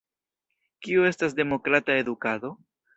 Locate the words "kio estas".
0.87-1.37